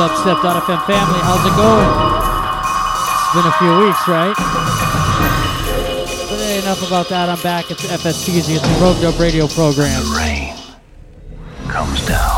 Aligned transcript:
Dubstep.fm 0.00 0.86
family. 0.86 1.20
How's 1.20 1.44
it 1.44 1.52
going? 1.60 1.90
It's 3.20 3.34
been 3.34 3.44
a 3.44 3.52
few 3.58 3.84
weeks, 3.84 4.08
right? 4.08 4.34
But 6.30 6.40
enough 6.64 6.82
about 6.86 7.10
that. 7.10 7.28
I'm 7.28 7.38
back. 7.42 7.70
It's 7.70 7.84
FSTZ. 7.84 8.56
It's 8.56 8.66
the 8.66 8.80
Rogue 8.82 8.98
Dub 9.02 9.20
Radio 9.20 9.46
program. 9.46 10.02
The 10.02 10.16
rain 10.16 10.56
comes 11.68 12.06
down. 12.06 12.29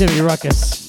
Timmy 0.00 0.22
Ruckus. 0.22 0.79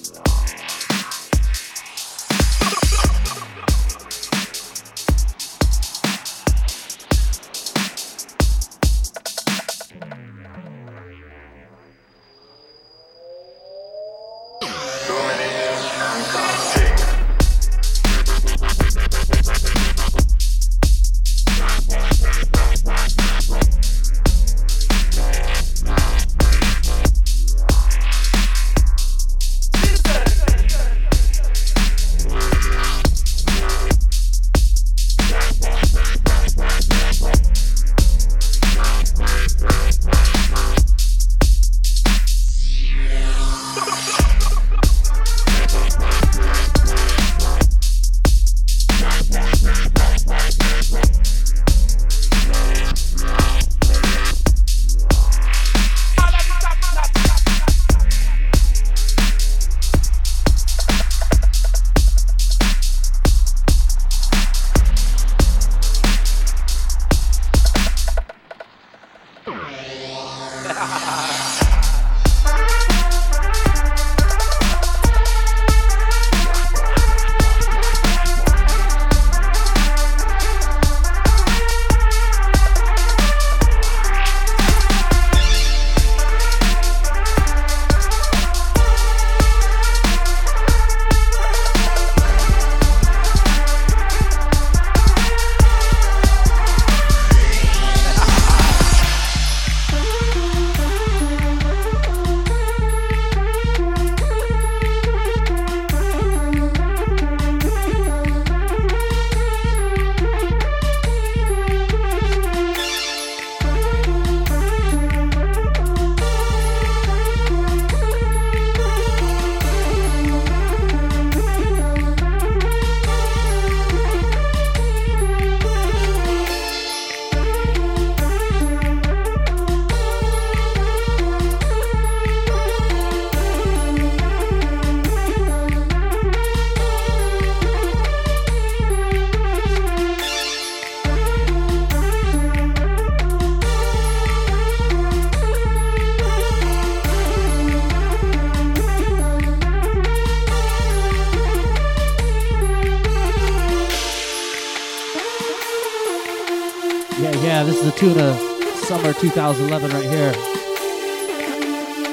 2011 159.22 159.92
right 159.92 160.04
here. 160.04 160.32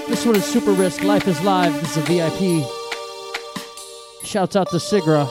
This 0.08 0.26
one 0.26 0.36
is 0.36 0.44
Super 0.44 0.72
Risk, 0.72 1.02
Life 1.02 1.26
is 1.26 1.40
Live. 1.42 1.72
This 1.80 1.96
is 1.96 2.02
a 2.02 2.02
VIP 2.02 2.68
Shouts 4.22 4.56
out 4.56 4.68
to 4.72 4.76
Sigra. 4.76 5.26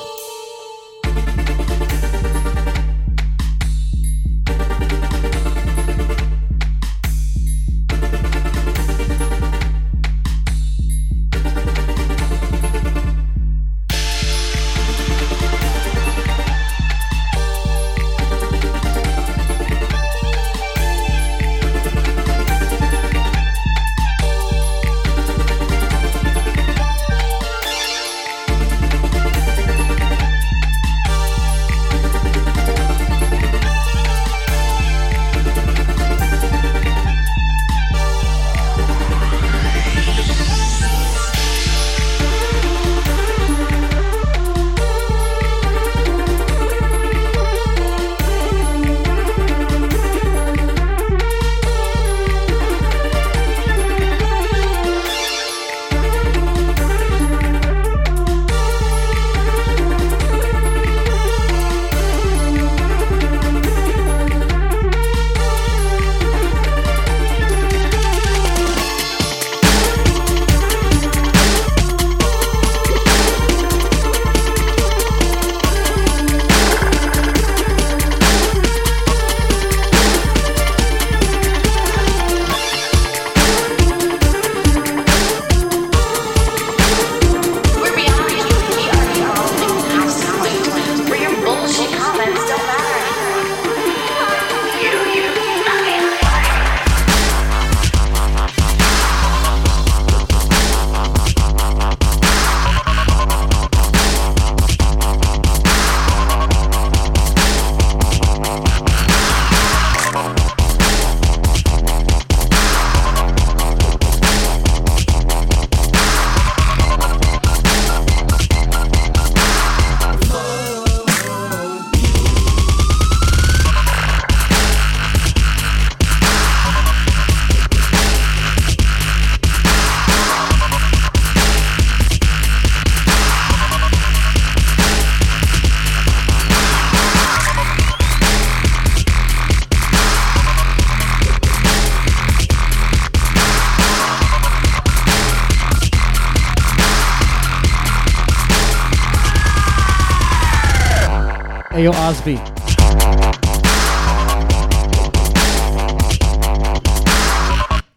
Ayo 151.88 151.94
Osby. 151.94 152.36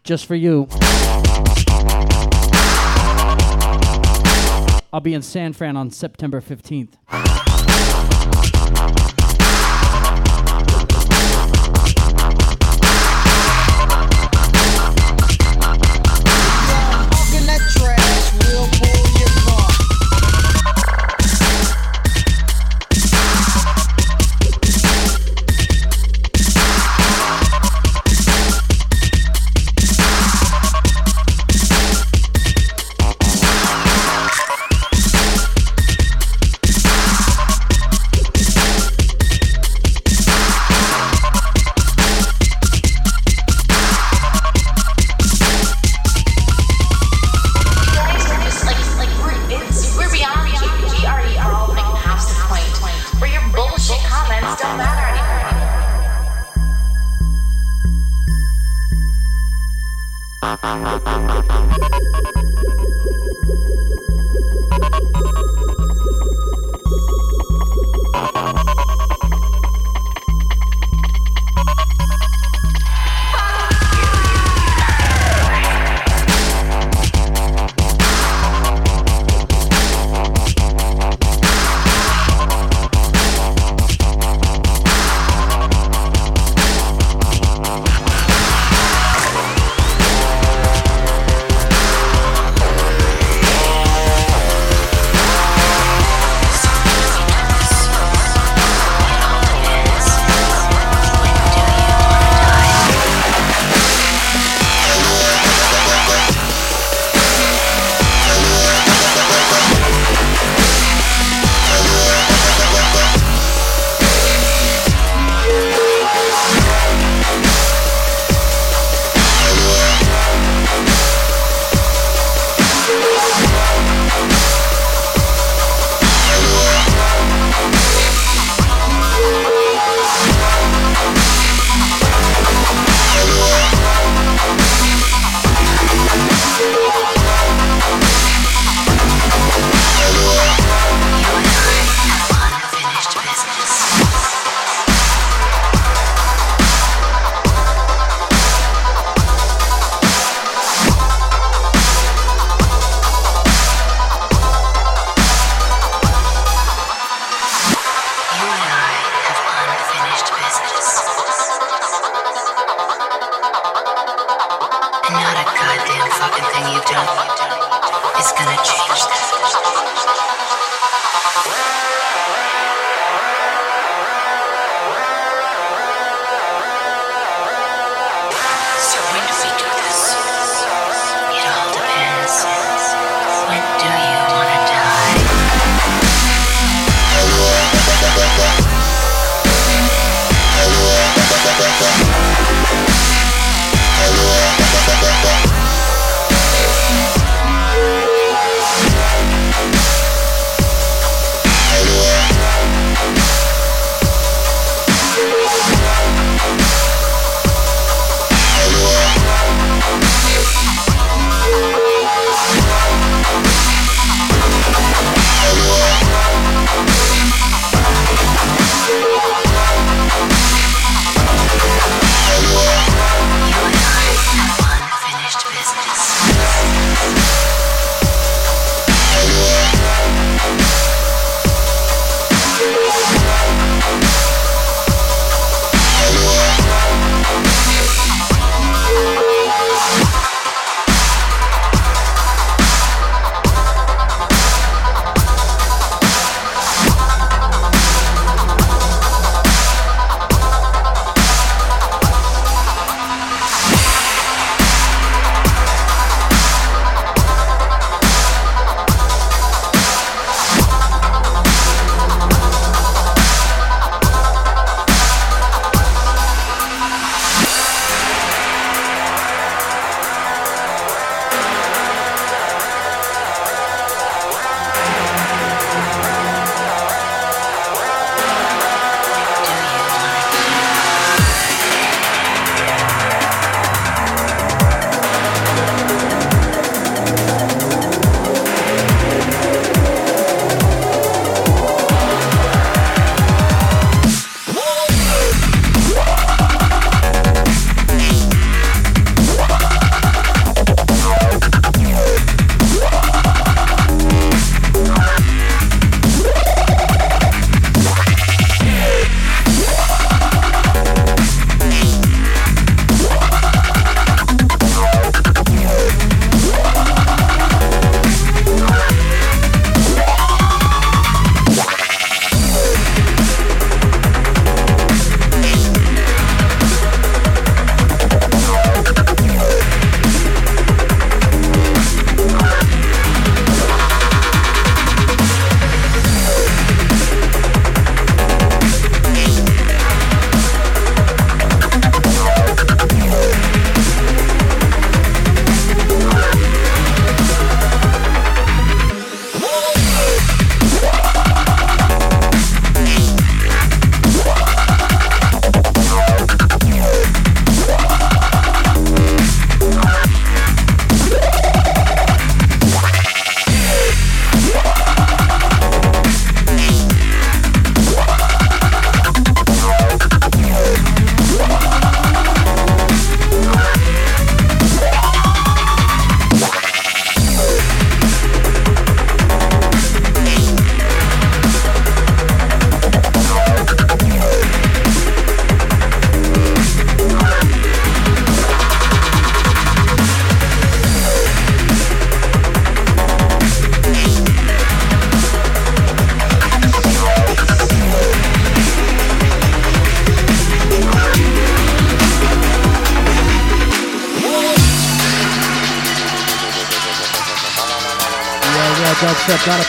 Just 0.03 0.25
for 0.25 0.35
you. 0.35 0.67
I'll 4.93 5.01
be 5.01 5.13
in 5.13 5.21
San 5.21 5.51
Fran 5.51 5.75
on 5.75 5.89
September 5.89 6.39
15th. 6.39 7.30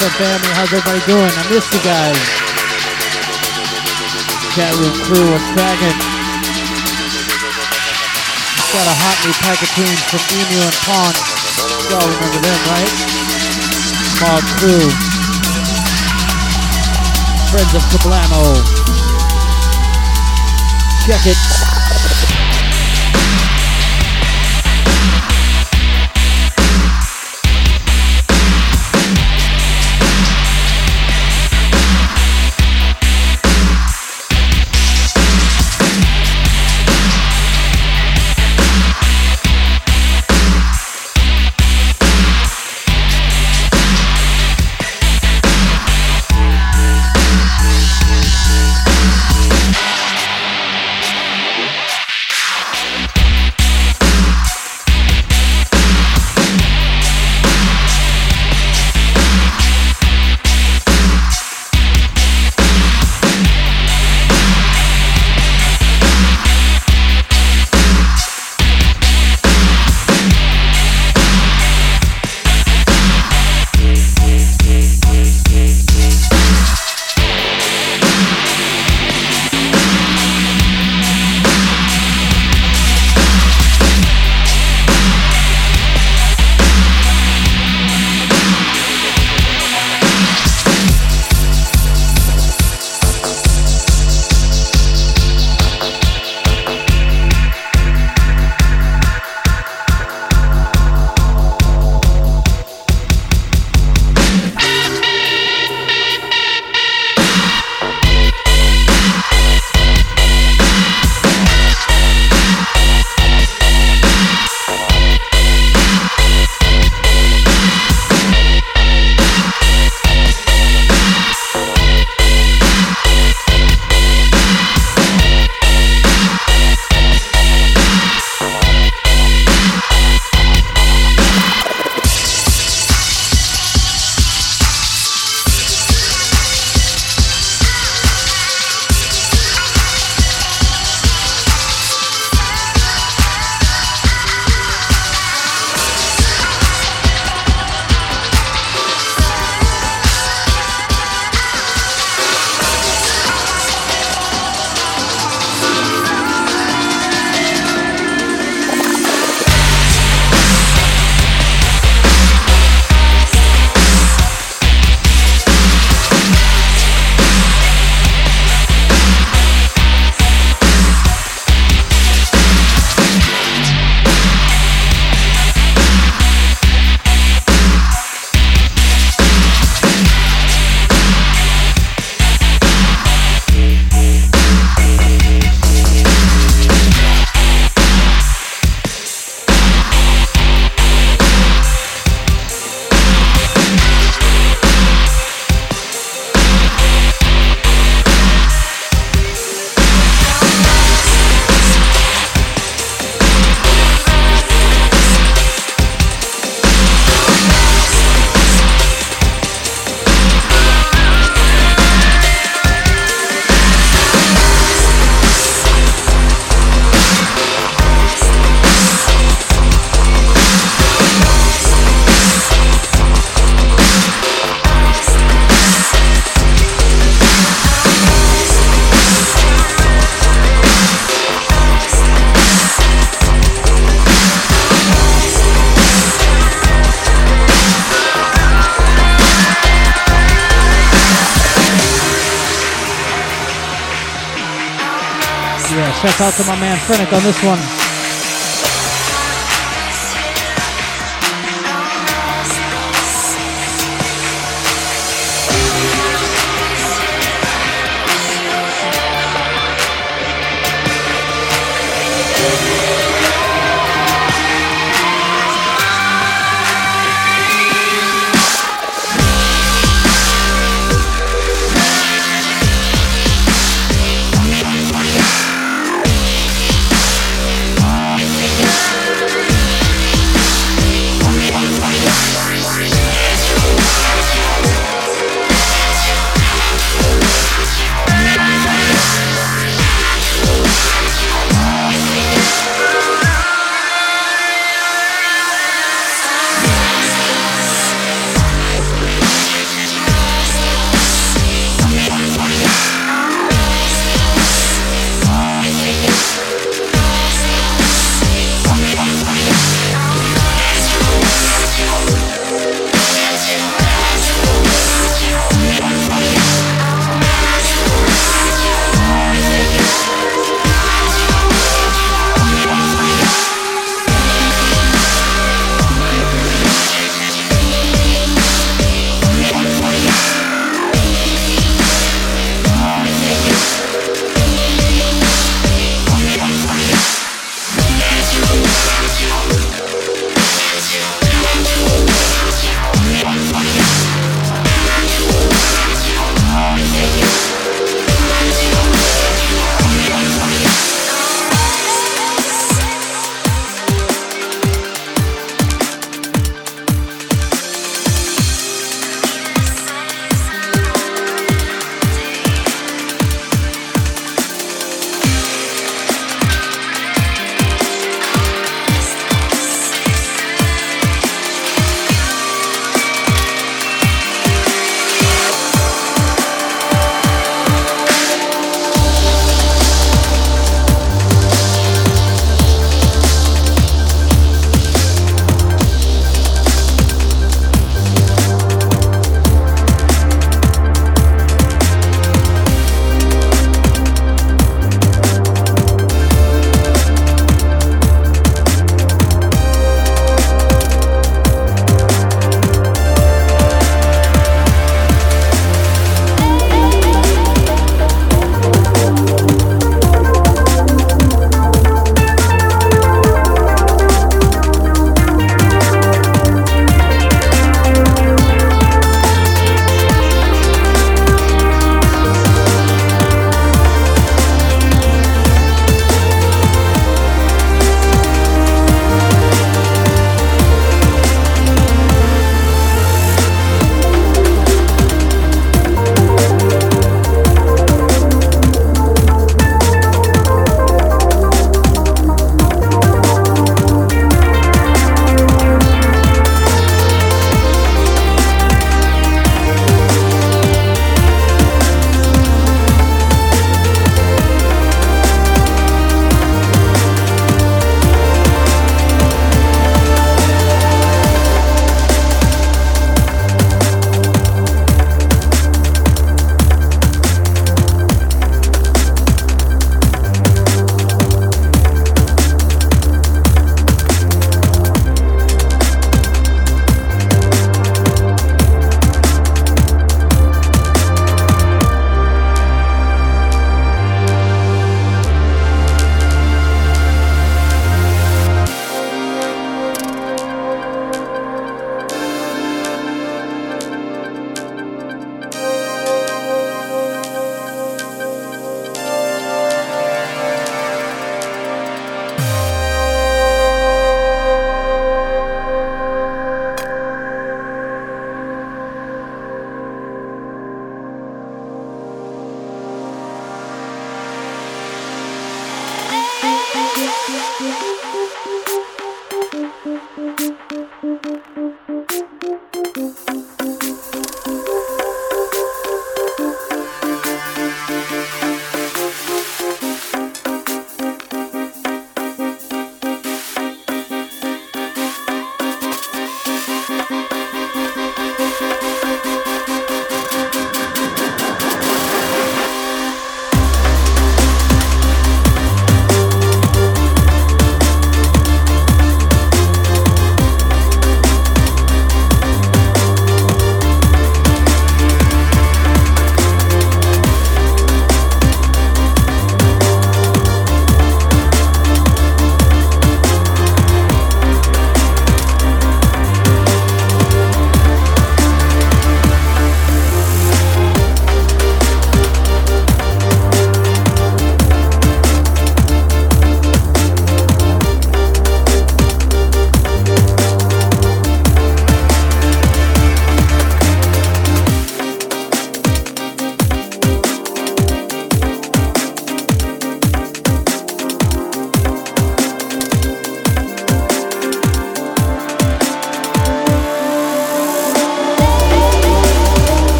Dubstep.fm 0.00 0.16
family. 0.16 0.48
How's 0.56 0.72
everybody 0.72 1.00
doing? 1.04 1.28
I 1.28 1.44
missed 1.52 1.72
you 1.76 1.80
guys. 1.84 2.16
Chat 4.56 4.72
room 4.80 4.96
crew, 5.04 5.28
what's 5.28 5.44
cracking? 5.52 5.92
Got 8.72 8.86
a 8.88 8.96
hot 8.96 9.16
new 9.20 9.34
pack 9.44 9.60
of 9.60 9.68
tunes 9.76 10.00
from 10.08 10.24
Emu 10.32 10.56
and 10.64 10.78
Pawn. 10.88 11.12
Y'all 11.92 12.08
remember 12.08 12.40
them, 12.40 12.60
right? 12.72 12.92
Mob 14.24 14.42
crew. 14.56 14.88
Friends 17.52 17.74
of 17.74 17.84
Kablamo. 17.92 18.56
Check 21.04 21.26
it. 21.26 21.69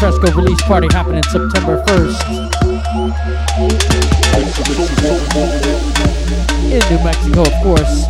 Fresco 0.00 0.32
release 0.32 0.62
party 0.62 0.88
happening 0.92 1.22
September 1.24 1.84
1st 1.84 2.50
in 6.72 6.80
New 6.88 7.04
Mexico, 7.04 7.42
of 7.42 7.52
course. 7.62 8.06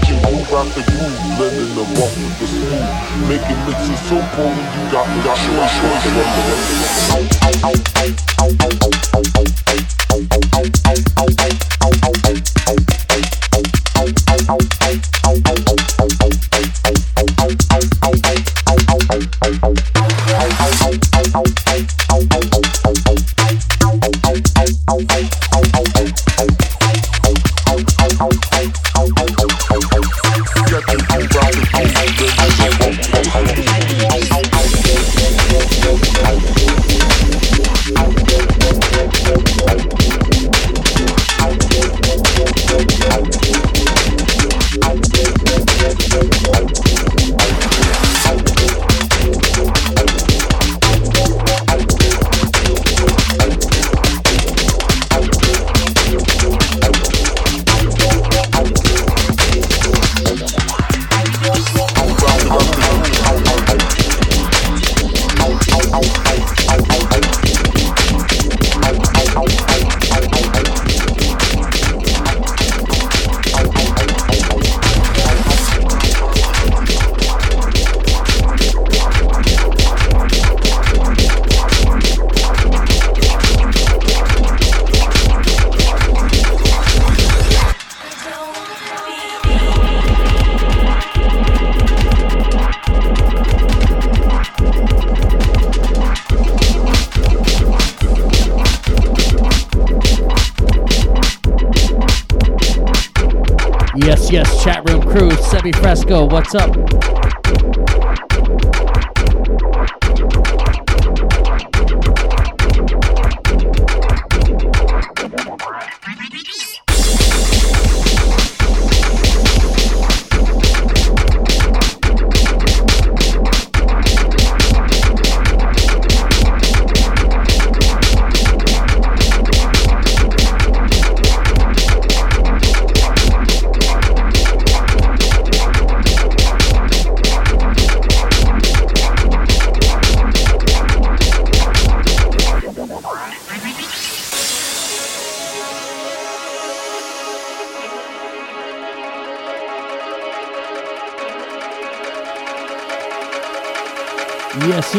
You 0.00 0.16
move 0.16 0.52
out 0.52 0.68
the 0.74 0.82
groove, 0.86 1.18
blending 1.38 1.72
the 1.74 1.84
rough 1.96 2.14
with 2.20 2.36
the 2.38 2.46
smooth. 2.46 3.28
Making 3.28 3.60
mixes 3.64 4.00
so 4.08 4.18
potent, 4.34 4.68
you 4.76 4.84
got, 4.92 5.06
got 5.24 5.38
Fresco, 105.72 106.24
what's 106.26 106.54
up? 106.54 107.39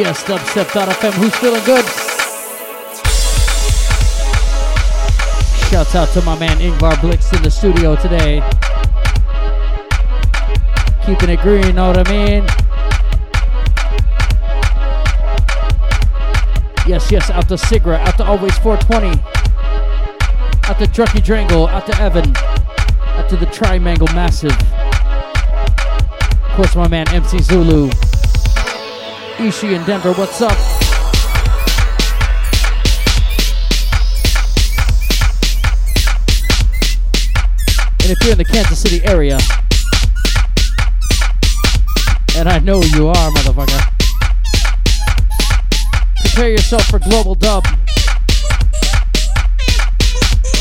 Yes, 0.01 0.25
yes, 0.27 0.41
dubstep.fm. 0.41 1.13
Who's 1.13 1.35
feeling 1.35 1.63
good? 1.63 1.85
Shouts 5.69 5.93
out 5.93 6.09
to 6.13 6.23
my 6.23 6.35
man 6.39 6.57
Ingvar 6.57 6.99
Blix 6.99 7.31
in 7.33 7.43
the 7.43 7.51
studio 7.51 7.95
today. 7.95 8.41
Keeping 11.05 11.29
it 11.29 11.39
green, 11.41 11.75
know 11.75 11.89
what 11.89 12.07
I 12.07 12.11
mean? 12.11 12.43
Yes, 16.87 17.11
yes, 17.11 17.29
out 17.29 17.47
to 17.49 17.53
Sigra, 17.53 17.99
out 17.99 18.17
to 18.17 18.23
Always 18.23 18.57
420, 18.57 19.09
out 20.63 20.79
to 20.79 20.85
Drucky 20.87 21.21
Drangle, 21.21 21.69
out 21.69 21.85
to 21.85 22.01
Evan, 22.01 22.35
out 22.35 23.29
to 23.29 23.37
the 23.37 23.45
Trimangle 23.45 24.11
Massive. 24.15 24.59
Of 26.49 26.55
course, 26.55 26.75
my 26.75 26.87
man 26.87 27.07
MC 27.09 27.37
Zulu. 27.37 27.91
Ishi 29.41 29.73
in 29.73 29.83
Denver, 29.85 30.13
what's 30.13 30.39
up? 30.39 30.55
And 38.01 38.11
if 38.11 38.21
you're 38.21 38.33
in 38.33 38.37
the 38.37 38.45
Kansas 38.45 38.79
City 38.79 39.03
area, 39.03 39.39
and 42.37 42.47
I 42.47 42.59
know 42.59 42.83
you 42.83 43.07
are, 43.07 43.31
motherfucker, 43.31 43.81
prepare 46.21 46.49
yourself 46.51 46.85
for 46.85 46.99
Global 46.99 47.33
Dub. 47.33 47.65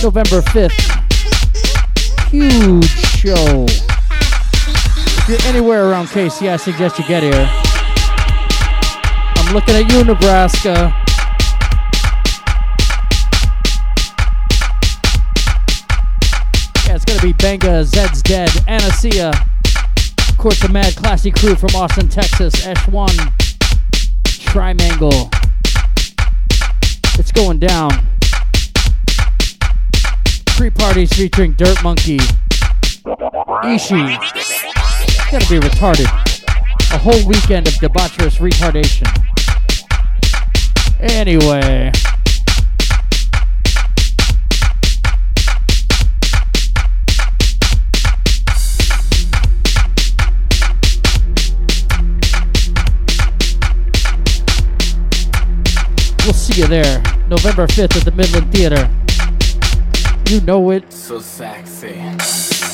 November 0.03 0.41
5th. 0.41 2.31
Huge 2.31 2.89
show. 2.89 3.67
If 3.69 5.29
you're 5.29 5.53
anywhere 5.53 5.91
around 5.91 6.07
KC, 6.07 6.49
I 6.49 6.57
suggest 6.57 6.99
you 6.99 7.07
get 7.07 7.23
here. 7.23 7.70
Looking 9.53 9.75
at 9.75 9.93
you, 9.93 10.05
Nebraska. 10.05 10.95
Yeah, 16.87 16.95
it's 16.95 17.05
gonna 17.05 17.21
be 17.21 17.33
Benga, 17.33 17.83
Zeds 17.85 18.23
Dead, 18.23 18.49
Anasia. 18.69 19.35
Of 20.29 20.39
course, 20.39 20.61
the 20.61 20.69
Mad 20.69 20.95
Classy 20.95 21.33
crew 21.33 21.57
from 21.57 21.71
Austin, 21.75 22.07
Texas, 22.09 22.55
Esh1, 22.65 23.11
Trimangle. 24.25 25.29
It's 27.19 27.33
going 27.33 27.59
down. 27.59 27.91
Pre 30.47 30.71
parties 30.71 31.13
featuring 31.13 31.55
Dirt 31.55 31.83
Monkey, 31.83 32.21
Ishi. 33.65 34.01
It's 34.07 35.31
gonna 35.33 35.45
be 35.51 35.59
retarded. 35.59 36.07
A 36.93 36.99
whole 36.99 37.27
weekend 37.27 37.67
of 37.67 37.75
debaucherous 37.75 38.39
retardation. 38.39 39.09
Anyway. 41.01 41.91
We'll 56.25 56.35
see 56.35 56.61
you 56.61 56.69
there, 56.69 57.03
November 57.29 57.67
5th 57.67 57.97
at 57.97 58.05
the 58.05 58.13
Midland 58.15 58.53
Theater. 58.53 58.91
You 60.29 60.43
know 60.43 60.71
it. 60.71 60.93
So 60.93 61.19
sexy. 61.19 62.70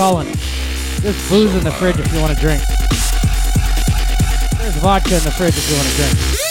Colin. 0.00 0.32
There's 1.02 1.28
booze 1.28 1.54
in 1.54 1.62
the 1.62 1.70
fridge 1.72 1.98
if 1.98 2.10
you 2.10 2.22
want 2.22 2.34
to 2.34 2.40
drink. 2.40 2.62
There's 4.56 4.76
vodka 4.76 5.14
in 5.14 5.24
the 5.24 5.30
fridge 5.30 5.58
if 5.58 5.68
you 5.68 5.76
want 5.76 5.88
to 5.88 5.96
drink. 5.96 6.49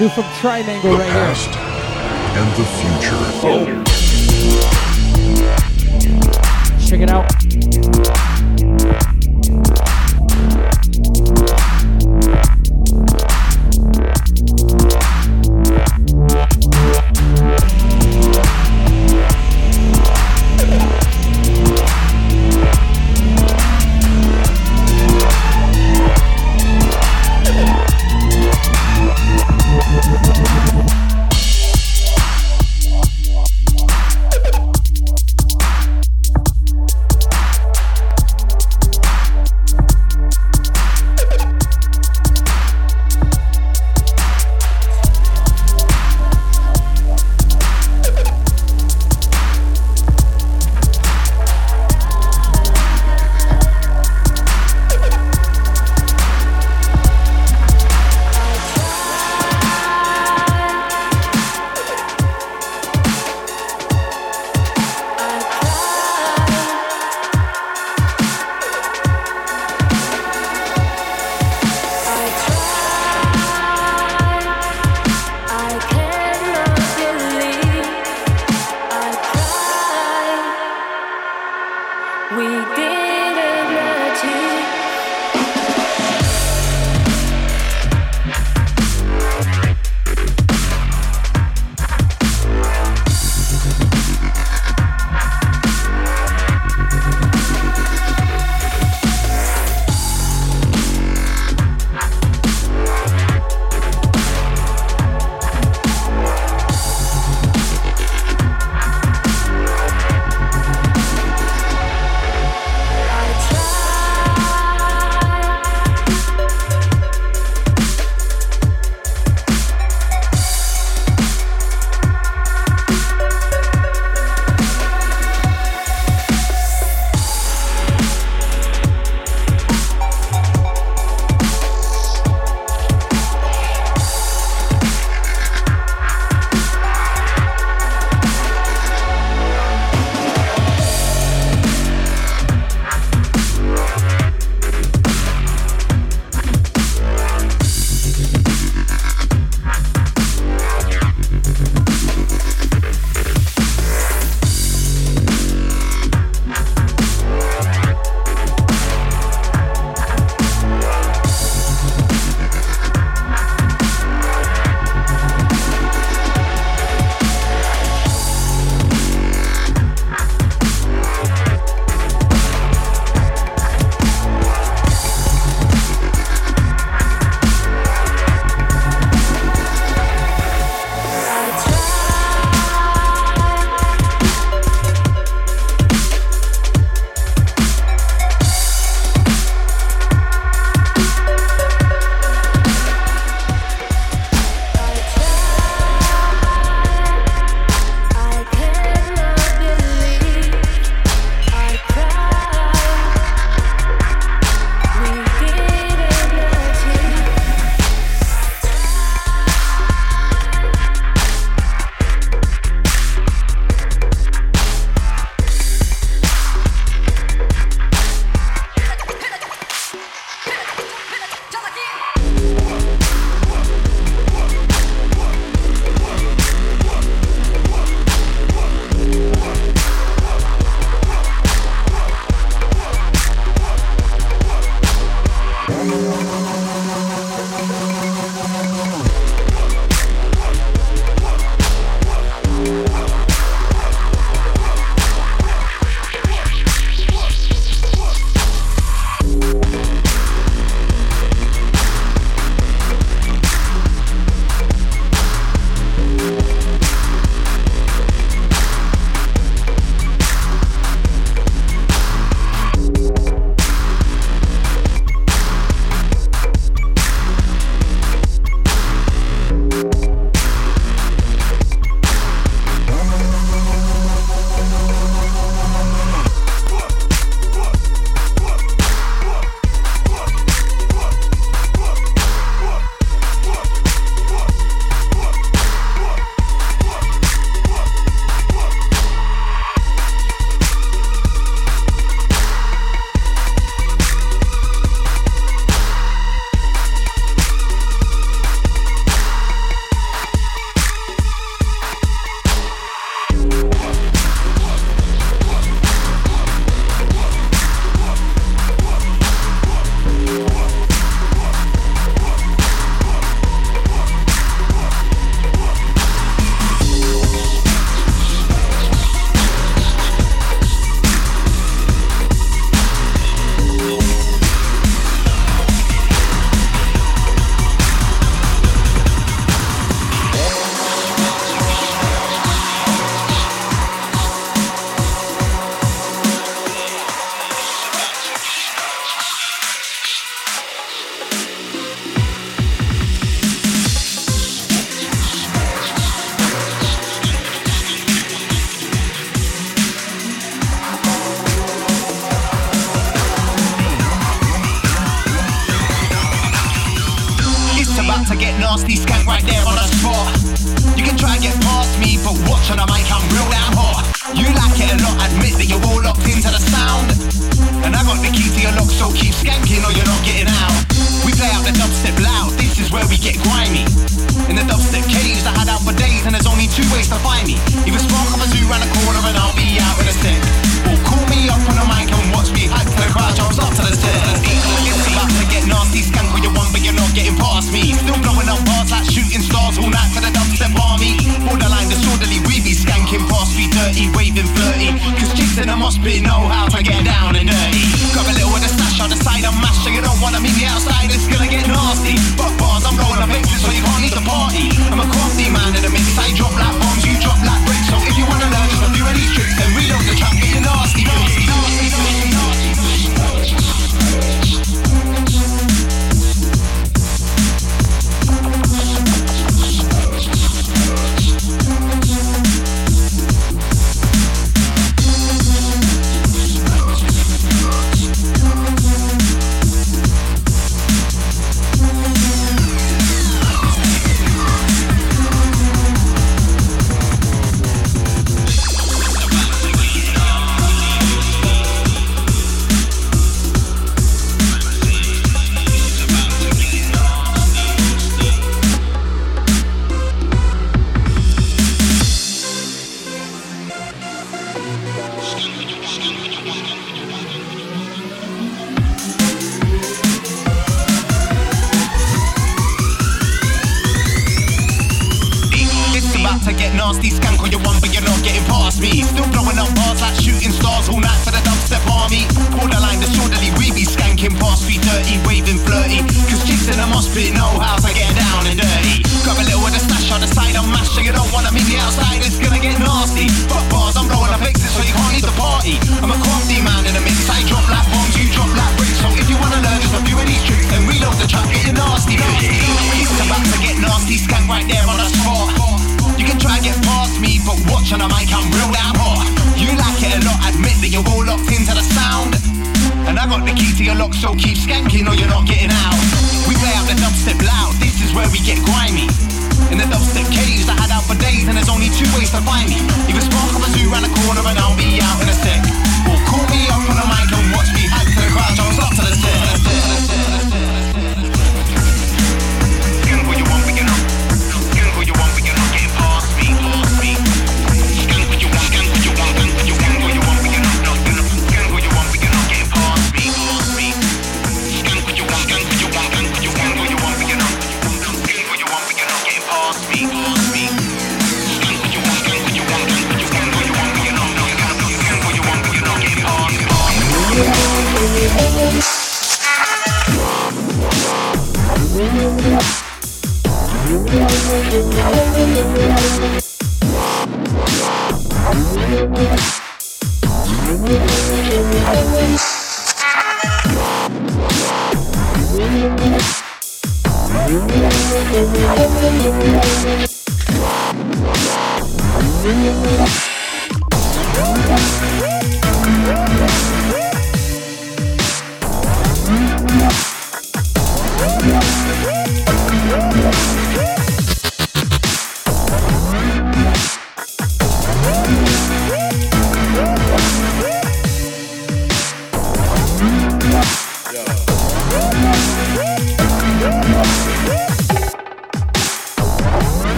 New 0.00 0.08
from 0.08 0.24
Triangle 0.40 0.92
right 0.96 1.09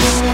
house 0.00 0.29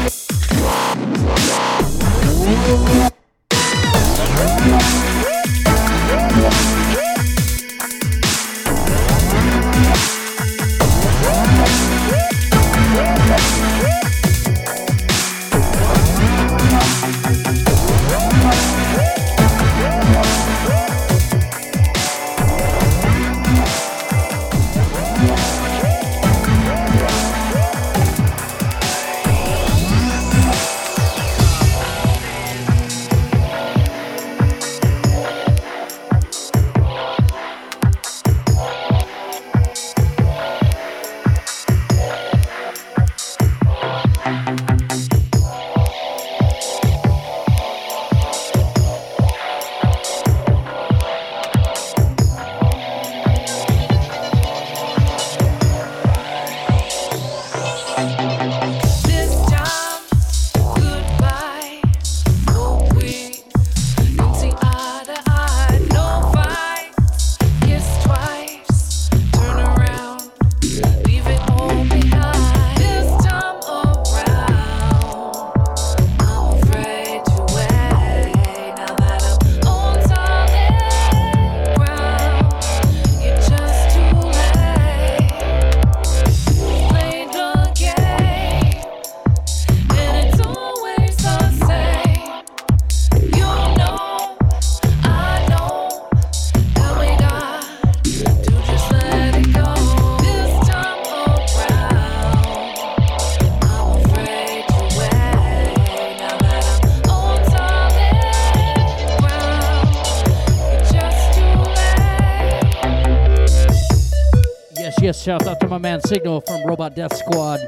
man 115.87 116.01
Signal 116.01 116.41
from 116.41 116.67
Robot 116.67 116.97
Death 116.97 117.17
Squad. 117.17 117.61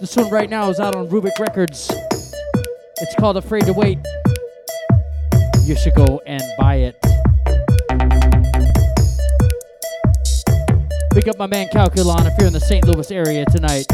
This 0.00 0.16
one 0.16 0.28
right 0.30 0.50
now 0.50 0.68
is 0.70 0.80
out 0.80 0.96
on 0.96 1.06
Rubik 1.06 1.38
Records. 1.38 1.88
It's 2.98 3.14
called 3.14 3.36
Afraid 3.36 3.64
to 3.66 3.72
Wait. 3.72 4.00
You 5.62 5.76
should 5.76 5.94
go 5.94 6.20
and 6.26 6.42
buy 6.58 6.90
it. 6.90 7.00
Pick 11.12 11.28
up 11.28 11.38
my 11.38 11.46
man 11.46 11.68
Calculon 11.68 12.26
if 12.26 12.36
you're 12.38 12.48
in 12.48 12.52
the 12.52 12.58
St. 12.60 12.84
Louis 12.88 13.08
area 13.12 13.44
tonight. 13.44 13.86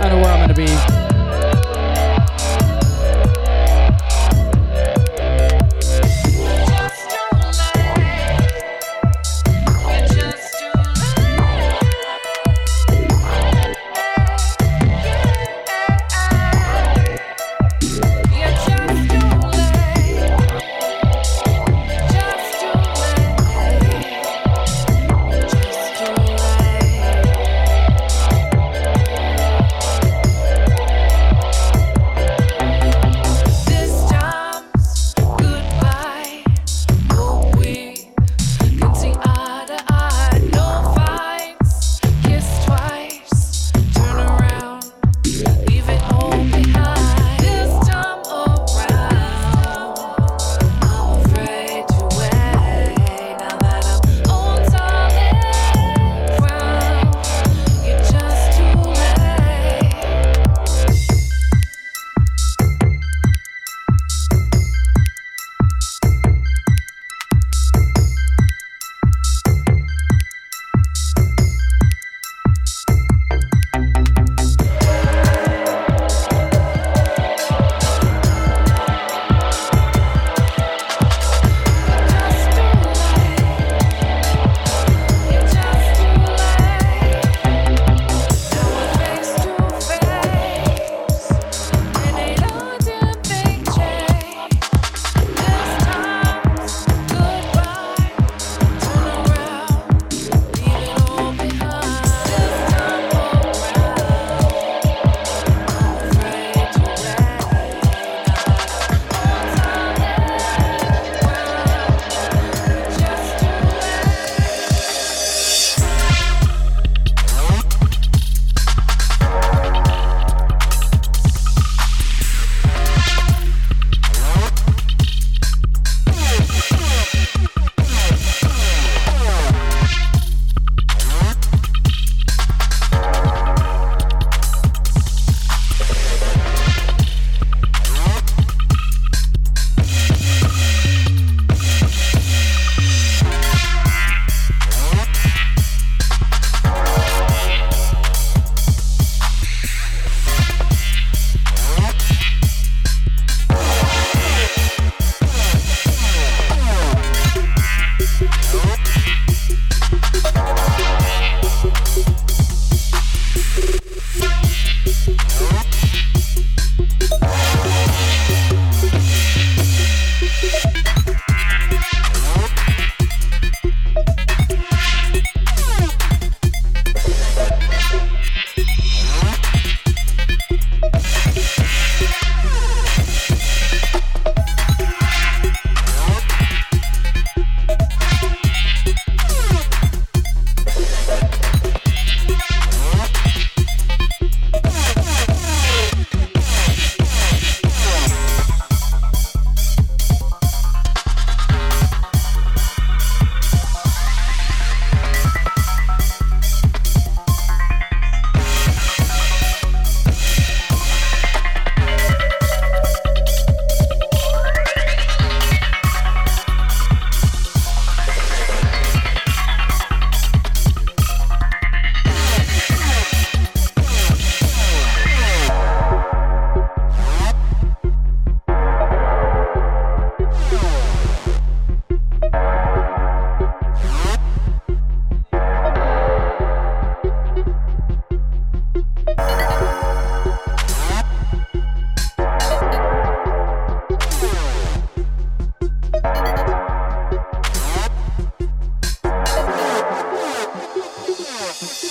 I 0.00 0.10
know 0.10 0.20
where 0.22 0.32
I'm 0.32 0.46
going 0.46 0.54
to 0.54 0.92
be. 0.92 0.97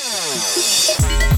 Música 0.10 1.37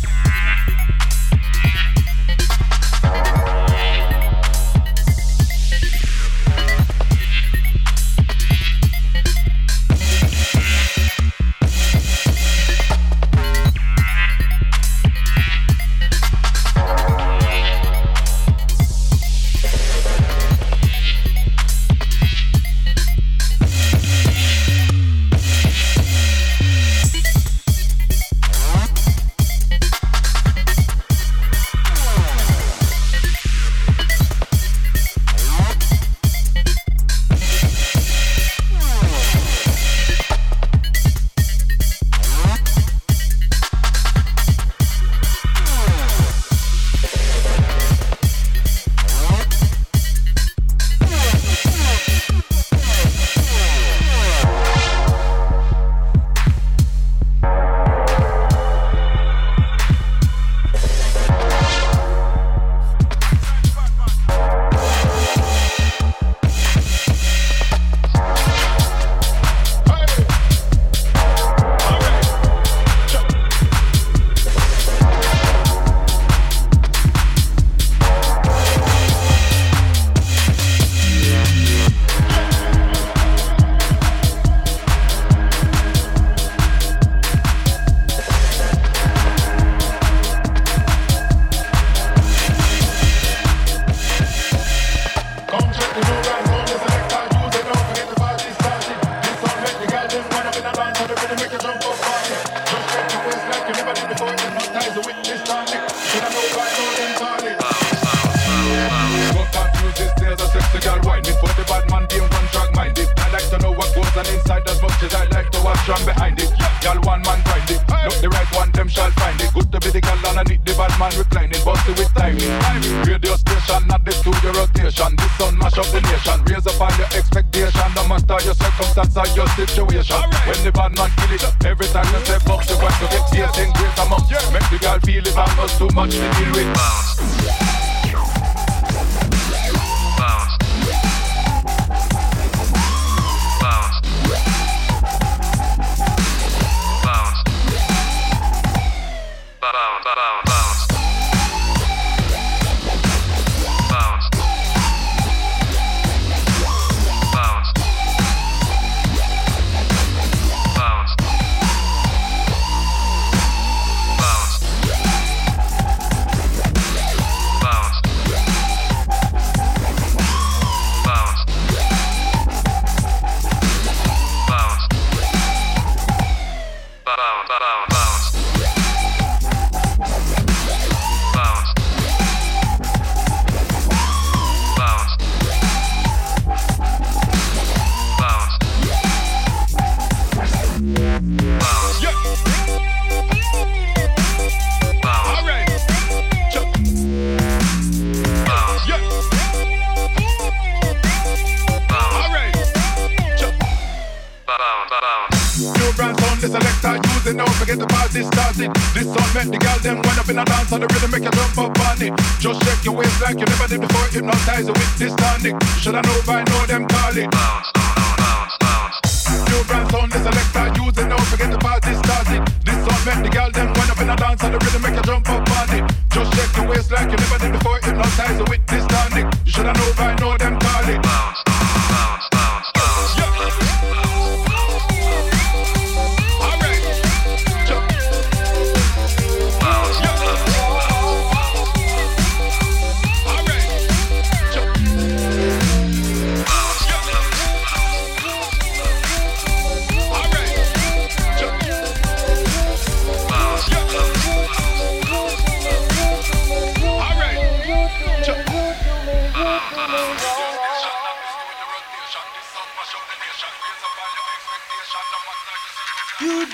Should 215.80 215.96
I 215.96 216.02
know 216.02 216.22
by 216.28 216.44
now 216.44 216.66
them 216.66 216.88
call 216.88 217.18
it? 217.18 217.32
Bounce, 217.32 217.72
bounce, 217.74 218.58
bounce. 218.60 219.50
New 219.50 219.64
brand 219.64 219.90
sound, 219.90 220.12
the 220.12 220.20
selector 220.20 220.84
use 220.84 220.98
it 220.98 221.08
now, 221.08 221.18
forget 221.32 221.52
the 221.52 221.58
party 221.58 221.94
started. 221.96 222.46
This 222.66 222.76
song 222.86 223.02
make 223.08 223.24
the 223.24 223.30
girl 223.30 223.50
them 223.50 223.74
wind 223.74 223.90
up 223.90 224.02
in 224.02 224.10
a 224.10 224.16
dance 224.16 224.44
and 224.44 224.54
the 224.54 224.60
rhythm 224.60 224.82
make 224.82 224.96
you 224.96 225.02
jump 225.02 225.30
up 225.30 225.50
on 225.50 225.70
it. 225.74 225.84
Just 226.12 226.34
shake 226.36 226.58
your 226.58 226.68
waist 226.68 226.92
like 226.92 227.10
you 227.10 227.18
never 227.18 227.40
did 227.40 227.54
before, 227.54 227.80
hypnotize 227.82 228.40
with 228.50 228.68
this 228.68 228.86
tonic. 228.86 229.34
You 229.46 229.52
should 229.52 229.66
I 229.66 229.74
know 229.74 229.94
by 229.98 230.16
now 230.20 230.38
them 230.38 230.60
call 230.60 230.90
it? 230.90 231.02
Bounce. 231.02 231.59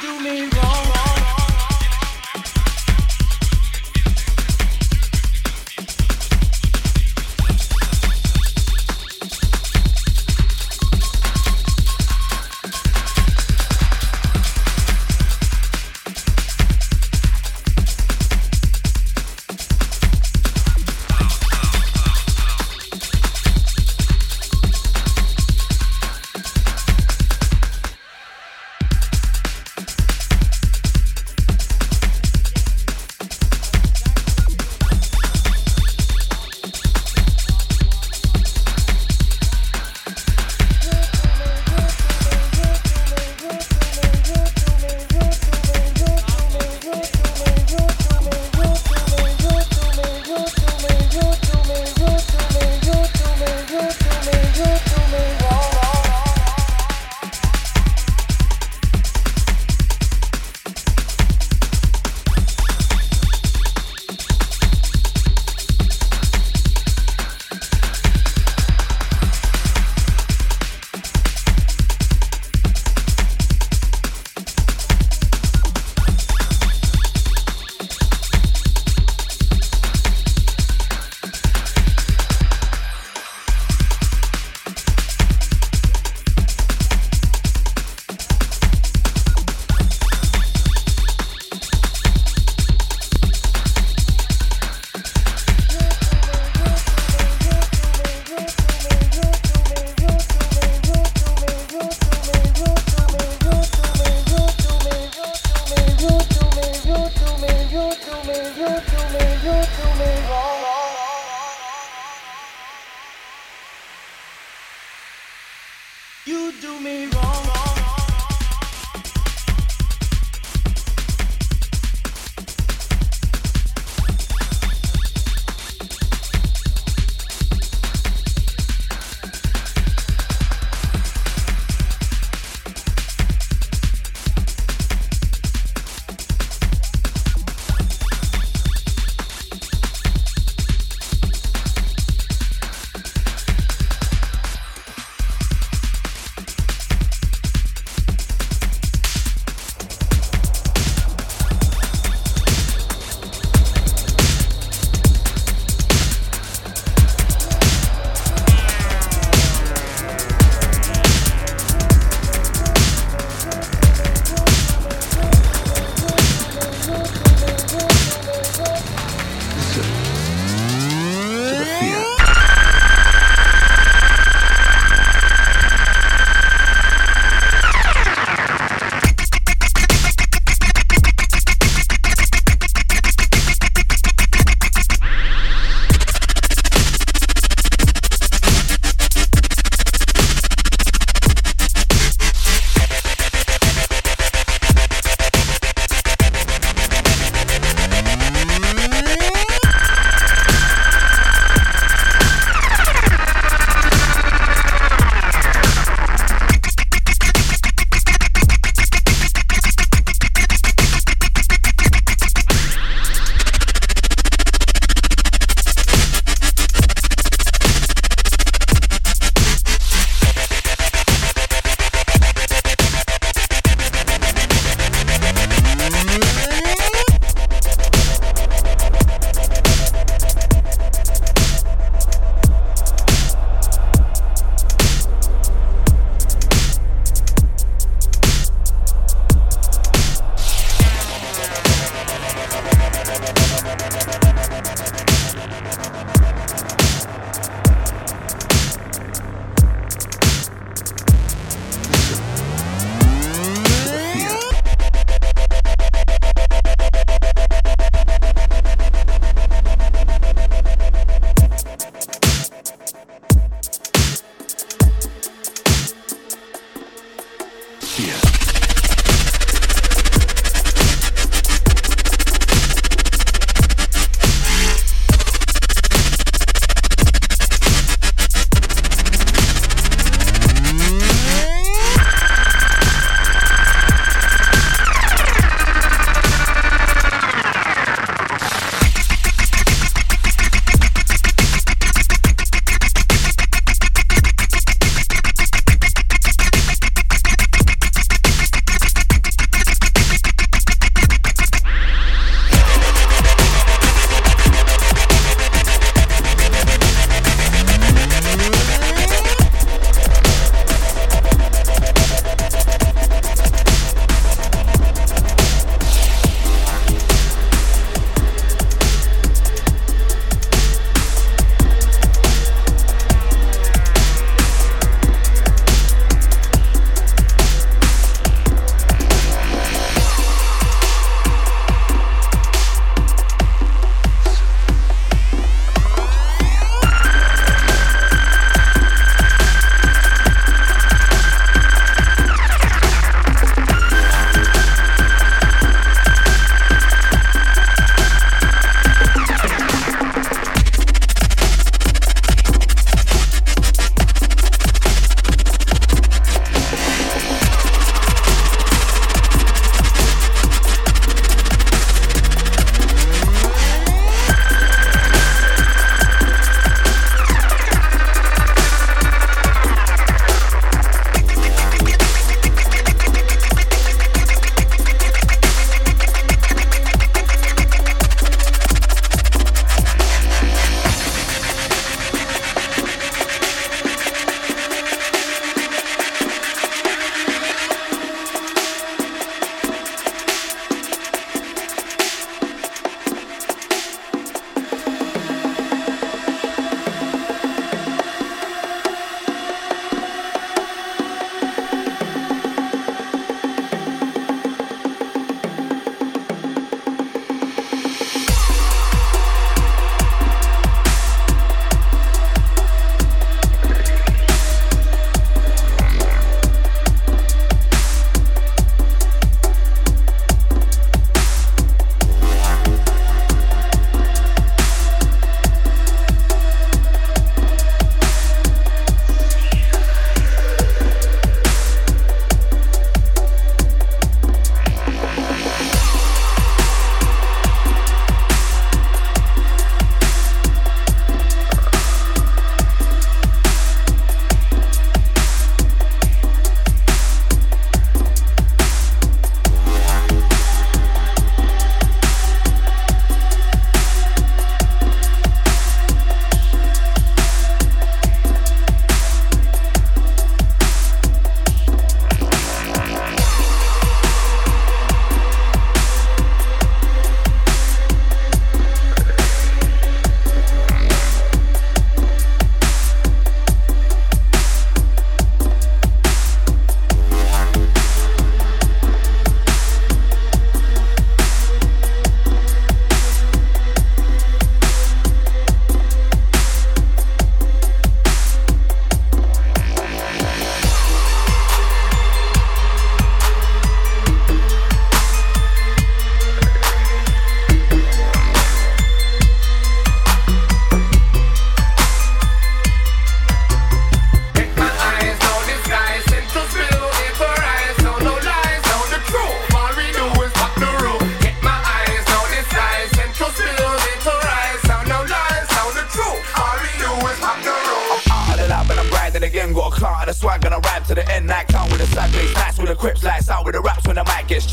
do 0.02 0.20
me 0.20 0.55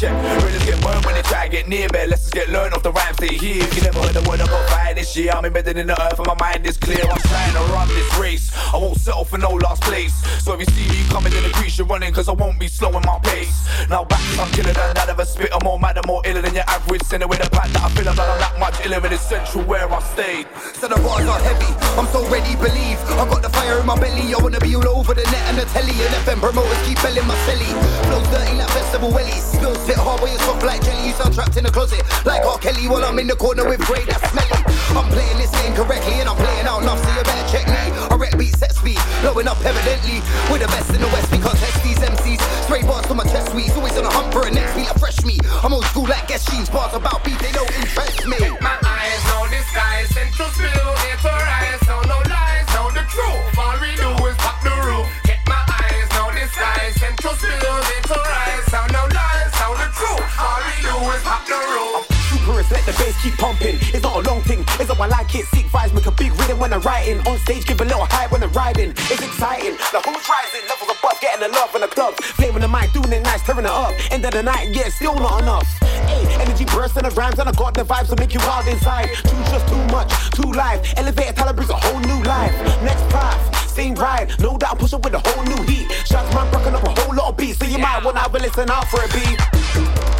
checked. 0.02 0.42
Ready 0.42 0.58
get 0.66 0.82
burned 0.82 1.04
when 1.06 1.14
they 1.14 1.22
try 1.22 1.46
to 1.46 1.52
get 1.52 1.68
near. 1.68 1.86
Let's 1.92 2.22
just 2.22 2.34
get 2.34 2.48
learned 2.48 2.74
off 2.74 2.82
the 2.82 2.90
rhyme, 2.90 3.14
stay 3.14 3.34
here. 3.34 3.62
You 3.74 3.82
never 3.82 4.00
heard 4.00 4.14
the 4.14 4.28
word 4.28 4.40
got 4.40 4.70
fire 4.70 4.94
this 4.94 5.16
year. 5.16 5.32
I'm 5.32 5.44
embedded 5.44 5.78
in 5.78 5.86
the 5.86 6.00
earth 6.02 6.18
and 6.18 6.26
my 6.26 6.34
mind 6.34 6.66
is 6.66 6.76
clear. 6.76 6.98
I'm 7.02 7.20
trying 7.20 7.54
to 7.54 7.72
run 7.72 7.88
this 7.88 8.18
race. 8.18 8.51
I 8.72 8.78
won't 8.78 8.96
settle 8.96 9.24
for 9.24 9.36
no 9.36 9.50
last 9.50 9.82
place. 9.82 10.14
So 10.42 10.54
if 10.54 10.60
you 10.60 10.66
see 10.72 10.88
me 10.88 11.04
coming 11.10 11.32
in 11.32 11.42
the 11.42 11.50
crease, 11.50 11.76
you're 11.76 11.86
running 11.86 12.10
cause 12.12 12.28
I 12.28 12.32
won't 12.32 12.58
be 12.58 12.68
slowing 12.68 13.04
my 13.04 13.18
pace. 13.22 13.68
Now 13.90 14.04
back, 14.04 14.24
I'm 14.40 14.48
than 14.48 14.72
that 14.72 15.08
of 15.10 15.18
a 15.18 15.26
spit. 15.26 15.50
I'm 15.52 15.60
more 15.62 15.78
mad 15.78 15.98
and 15.98 16.06
more 16.06 16.24
iller 16.24 16.40
than 16.40 16.54
your 16.54 16.64
average. 16.66 17.02
Send 17.02 17.22
it 17.22 17.28
with 17.28 17.44
a 17.44 17.50
pack 17.50 17.68
that 17.76 17.84
I 17.84 17.88
feel 17.92 18.08
I'm 18.08 18.16
not 18.16 18.40
that 18.40 18.56
much 18.58 18.80
iller 18.86 19.04
in 19.04 19.18
central 19.18 19.64
where 19.64 19.84
I 19.84 20.00
stayed. 20.16 20.46
So 20.80 20.88
the 20.88 20.96
bars 21.04 21.28
are 21.28 21.40
heavy. 21.44 21.68
I'm 22.00 22.08
so 22.08 22.24
ready, 22.32 22.56
believe. 22.56 22.96
I 23.20 23.28
got 23.28 23.42
the 23.42 23.50
fire 23.50 23.80
in 23.80 23.84
my 23.84 23.98
belly. 24.00 24.32
I 24.32 24.38
wanna 24.40 24.60
be 24.60 24.74
all 24.74 24.88
over 24.88 25.12
the 25.12 25.24
net 25.28 25.44
and 25.52 25.58
the 25.60 25.68
telly. 25.68 25.92
And 25.92 26.16
FM 26.24 26.40
promoters 26.40 26.80
keep 26.88 26.96
belling 27.04 27.28
my 27.28 27.36
silly. 27.44 27.68
Flows 28.08 28.28
dirty 28.32 28.56
like 28.56 28.72
festival 28.72 29.12
wellies. 29.12 29.52
Spills 29.52 29.84
fit 29.84 30.00
hard 30.00 30.20
while 30.24 30.32
you're 30.32 30.40
soft 30.48 30.64
like 30.64 30.80
jelly. 30.80 31.12
You 31.12 31.12
sound 31.12 31.34
trapped 31.34 31.56
in 31.60 31.64
the 31.64 31.70
closet 31.70 32.00
like 32.24 32.40
R. 32.46 32.56
Kelly 32.56 32.88
while 32.88 33.04
I'm 33.04 33.18
in 33.18 33.28
the 33.28 33.36
corner 33.36 33.68
with 33.68 33.84
Ray 33.90 34.08
that's 34.08 34.24
smelly. 34.32 34.64
I'm 34.96 35.08
playing 35.12 35.36
this 35.36 35.52
game 35.60 35.74
correctly 35.74 36.24
and 36.24 36.28
I'm 36.28 36.36
playing 36.36 36.66
out 36.66 36.82
enough, 36.82 37.00
so 37.04 37.10
you 37.12 37.22
better 37.24 37.48
check 37.52 37.66
me. 37.68 37.82
I 38.08 38.16
wreck 38.16 38.36
beat 38.38 38.54
set 38.56 38.61
speed, 38.82 38.98
blowing 39.22 39.46
up 39.46 39.62
evidently. 39.64 40.18
We're 40.50 40.58
the 40.58 40.66
best 40.66 40.90
in 40.90 41.00
the 41.00 41.06
West, 41.14 41.30
we 41.30 41.38
test 41.38 41.82
these 41.86 41.98
MCs. 42.02 42.42
Straight 42.66 42.84
bars 42.84 43.06
to 43.06 43.14
my 43.14 43.22
chest 43.24 43.50
squeeze, 43.50 43.70
always 43.76 43.96
on 43.96 44.04
a 44.04 44.10
hunt 44.10 44.34
for 44.34 44.46
a 44.46 44.50
next 44.50 44.74
beat, 44.74 44.90
a 44.90 44.98
fresh 44.98 45.22
me. 45.24 45.38
I'm 45.62 45.72
old 45.72 45.84
school 45.86 46.06
like 46.06 46.26
Guess 46.26 46.50
Jeans, 46.50 46.68
bars 46.68 46.92
about 46.92 47.22
beat, 47.24 47.38
they 47.38 47.52
don't 47.52 47.70
interest 47.78 48.26
me. 48.26 48.38
My 48.60 48.76
eyes 48.82 49.24
on 49.38 49.46
the 49.54 49.62
sky, 49.70 50.04
central 50.10 50.48
spill, 50.50 50.94
it's 51.14 51.24
alright, 51.24 51.78
so 51.86 52.01
bass 63.02 63.20
keep 63.22 63.34
pumping. 63.36 63.76
It's 63.90 64.02
not 64.02 64.14
a 64.14 64.22
long 64.30 64.40
thing, 64.42 64.60
it's 64.78 64.90
how 64.90 65.02
I 65.02 65.06
like 65.06 65.34
it. 65.34 65.46
Sick 65.46 65.66
vibes 65.66 65.92
make 65.94 66.06
a 66.06 66.12
big 66.12 66.32
rhythm 66.38 66.58
when 66.58 66.72
I'm 66.72 66.80
writing. 66.82 67.18
On 67.26 67.36
stage, 67.38 67.66
give 67.66 67.80
a 67.80 67.84
little 67.84 68.06
hype 68.06 68.30
when 68.30 68.42
I'm 68.42 68.52
riding. 68.52 68.90
It's 69.10 69.22
exciting. 69.22 69.74
The 69.90 69.98
who's 70.06 70.22
rising, 70.30 70.62
levels 70.70 70.90
above, 70.94 71.18
getting 71.20 71.42
the 71.42 71.50
love 71.50 71.74
and 71.74 71.82
the 71.82 71.88
club. 71.88 72.14
Flaming 72.38 72.62
the 72.62 72.68
mic, 72.68 72.92
doing 72.92 73.12
it 73.12 73.22
nice, 73.22 73.42
turning 73.42 73.64
it 73.64 73.70
up. 73.70 73.92
End 74.12 74.24
of 74.24 74.32
the 74.32 74.42
night, 74.42 74.70
yeah, 74.72 74.88
still 74.88 75.14
not 75.14 75.42
enough. 75.42 75.66
Hey, 76.06 76.22
energy 76.40 76.64
bursts 76.64 76.96
and 76.96 77.06
the 77.06 77.10
rhymes, 77.10 77.38
and 77.38 77.48
I 77.48 77.52
got 77.52 77.74
the 77.74 77.82
vibes 77.82 78.08
to 78.10 78.16
make 78.16 78.32
you 78.34 78.40
wild 78.46 78.66
inside. 78.68 79.08
Too 79.26 79.42
just 79.50 79.66
too 79.68 79.82
much, 79.90 80.10
too 80.30 80.50
live. 80.52 80.80
Elevator 80.96 81.32
talent 81.32 81.56
brings 81.56 81.70
a 81.70 81.76
whole 81.76 82.00
new 82.00 82.22
life. 82.22 82.54
Next 82.82 83.02
path, 83.10 83.68
same 83.68 83.94
ride. 83.94 84.30
No 84.38 84.56
doubt, 84.56 84.78
push 84.78 84.92
up 84.92 85.02
with 85.04 85.14
a 85.14 85.22
whole 85.26 85.44
new 85.44 85.62
heat. 85.64 85.90
Shots 86.06 86.32
man, 86.34 86.50
broken 86.50 86.74
up 86.74 86.84
a 86.84 87.00
whole 87.00 87.14
lot 87.14 87.28
of 87.30 87.36
beats, 87.36 87.58
so 87.58 87.66
you 87.66 87.78
might 87.78 88.04
wanna 88.04 88.20
have 88.20 88.34
a 88.34 88.38
listen 88.38 88.70
out 88.70 88.86
for 88.88 89.02
a 89.02 89.08
beat. 89.08 90.11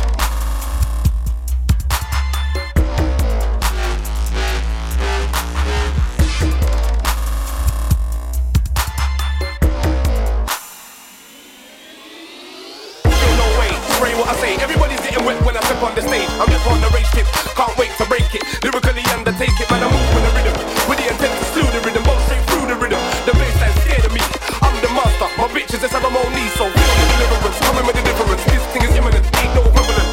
I 14.32 14.36
say. 14.40 14.56
Everybody's 14.64 15.00
getting 15.04 15.24
wet 15.28 15.36
when 15.44 15.52
I 15.56 15.62
step 15.68 15.84
on 15.84 15.92
the 15.92 16.00
stage. 16.00 16.28
I'm 16.40 16.48
left 16.48 16.64
on 16.64 16.80
the 16.80 16.88
race 16.96 17.10
tip, 17.12 17.28
can't 17.52 17.76
wait 17.76 17.92
to 18.00 18.04
break 18.09 18.24
it. 18.32 18.40
Lyrically 18.64 19.04
undertake 19.12 19.52
it, 19.60 19.68
man. 19.68 19.84
I 19.84 19.92
move 19.92 20.09
with 20.16 20.24
the 20.24 20.32
rhythm, 20.32 20.56
with 20.88 20.98
the 21.04 21.06
intent 21.12 21.36
to 21.36 21.44
slew 21.52 21.68
the 21.68 21.80
rhythm, 21.84 22.00
both 22.09 22.22
straight 22.24 22.40
through 22.48 22.64
the 22.64 22.76
rhythm. 22.80 22.96
The 23.28 23.36
bassline 23.36 23.76
scared 23.84 24.09
of 24.09 24.12
me. 24.16 24.24
I'm 24.64 24.72
the 24.80 24.88
master, 24.96 25.28
my 25.36 25.52
bitches 25.52 25.84
just 25.84 25.92
them 25.92 26.16
on 26.16 26.28
knees, 26.32 26.48
so 26.56 26.64
feel 26.64 26.96
the 26.96 27.04
deliverance, 27.12 27.59
coming 27.60 27.84
with 27.84 27.96
the 28.00 28.04
difference. 28.09 28.40
This 28.48 28.64
thing 28.72 28.84
is 28.88 28.94
imminent, 28.96 29.24
ain't 29.36 29.52
no 29.52 29.68
equivalent. 29.68 30.09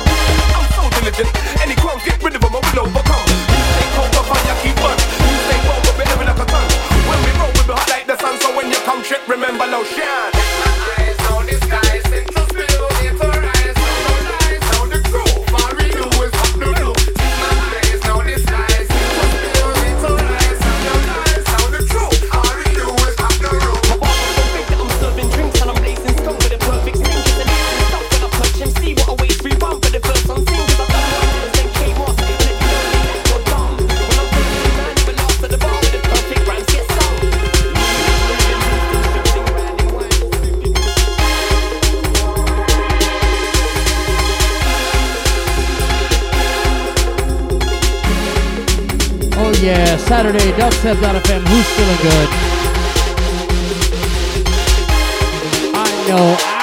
I'm 0.51 0.67
so 0.75 0.83
diligent, 0.99 1.31
any 1.63 1.79
crumbs 1.79 2.03
get 2.03 2.19
rid 2.19 2.35
of 2.35 2.43
them, 2.43 2.51
I 2.51 2.59
will 2.59 2.91
overcome. 2.91 3.23
You 3.23 3.63
stay 3.71 3.87
cold, 3.95 4.11
my 4.19 4.23
fire 4.27 4.57
keep 4.59 4.75
burn. 4.83 4.99
You 4.99 5.37
stay 5.47 5.59
cold, 5.63 5.81
but 5.87 5.95
better 5.95 6.27
like 6.27 6.43
a 6.43 6.45
ton. 6.49 6.67
When 7.07 7.19
we 7.23 7.31
roll, 7.39 7.51
we 7.55 7.63
be 7.63 7.71
hot 7.71 7.87
like 7.87 8.03
the 8.03 8.19
sun, 8.19 8.35
so 8.43 8.51
when 8.51 8.67
you 8.67 8.79
come 8.83 8.99
trip, 8.99 9.23
remember 9.31 9.63
lotion. 9.63 10.03
Oh 10.03 10.78
Saturday, 50.09 50.51
dubstep.fm. 50.53 51.47
Who's 51.47 51.69
feeling 51.77 52.01
good? 52.01 52.29
I 55.75 56.07
know 56.07 56.58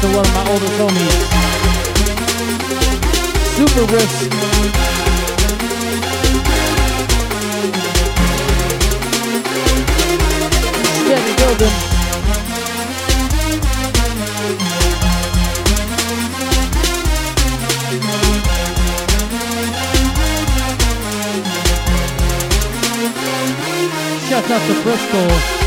to 0.00 0.06
one 0.06 0.24
of 0.24 0.34
my 0.34 0.50
oldest 0.50 0.72
homies. 0.80 1.16
Super 3.56 3.84
Risk. 3.92 4.32
Steady 10.96 11.32
building. 11.36 11.76
Shout 24.28 24.50
out 24.50 24.62
to 24.66 24.82
Bristol. 24.82 25.59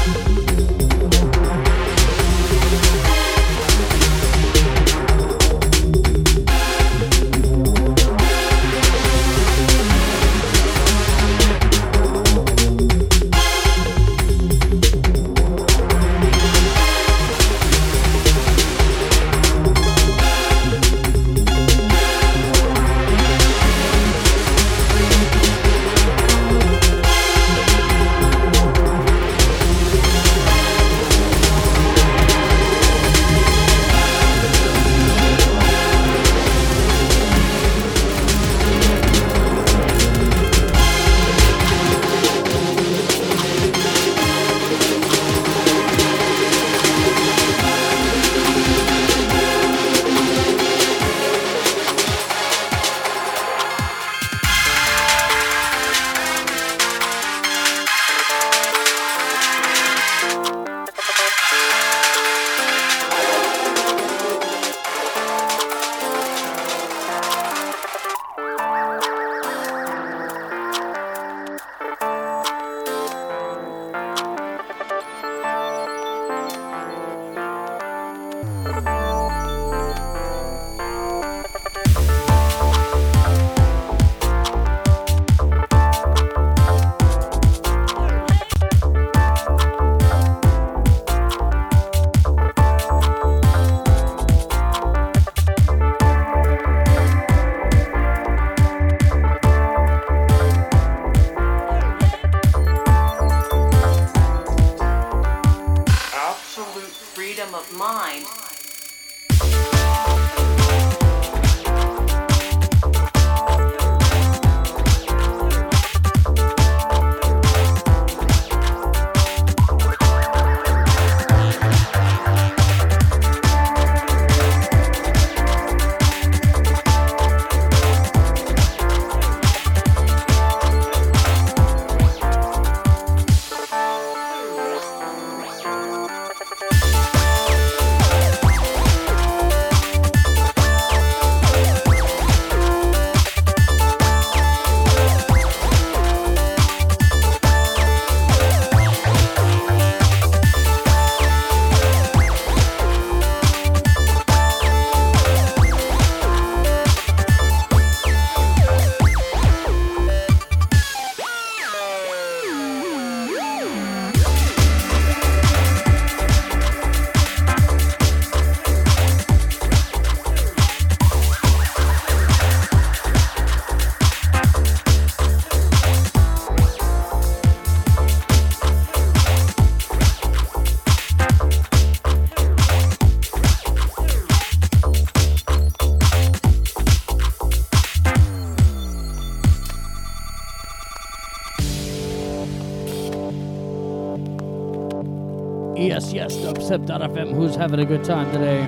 Dubstep.fm. 196.73 197.35
Who's 197.35 197.55
having 197.55 197.79
a 197.79 197.85
good 197.85 198.03
time 198.03 198.31
today? 198.31 198.67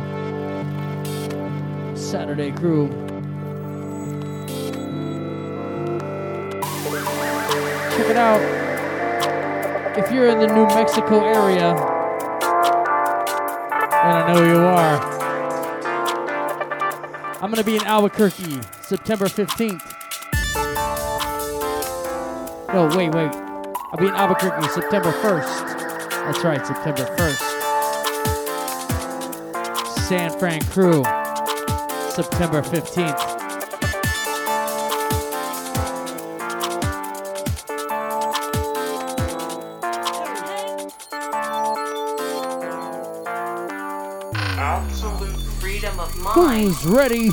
Saturday 1.95 2.52
crew. 2.52 2.88
Check 7.98 8.10
it 8.10 8.18
out. 8.18 8.41
If 9.98 10.11
you're 10.11 10.27
in 10.27 10.38
the 10.40 10.45
New 10.48 10.68
Mexico 10.68 11.26
area, 11.26 11.72
and 13.91 14.14
I 14.14 14.34
know 14.34 14.44
you 14.44 14.60
are, 14.60 15.02
I'm 17.41 17.49
going 17.49 17.56
to 17.56 17.64
be 17.64 17.77
in 17.77 17.86
Albuquerque 17.86 18.61
September 18.82 19.26
15th. 19.26 19.82
No, 22.72 22.88
wait, 22.95 23.10
wait. 23.15 23.32
I'll 23.91 23.98
be 23.98 24.07
in 24.07 24.14
Albuquerque 24.14 24.68
September 24.68 25.11
1st. 25.11 25.65
That's 26.10 26.44
right, 26.44 26.65
September 26.68 27.06
1st. 27.15 27.55
San 30.07 30.30
Fran 30.38 30.61
Crew, 30.65 31.03
September 32.11 32.61
15th. 32.61 33.19
Absolute 44.60 45.41
freedom 45.60 45.99
of 45.99 46.15
mind. 46.18 46.68
Who's 46.68 46.86
ready? 46.86 47.32